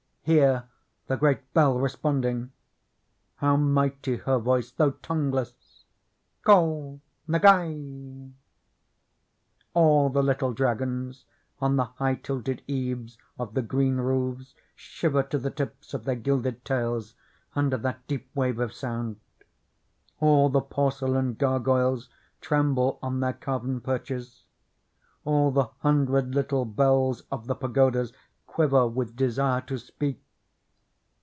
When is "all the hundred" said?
25.25-26.35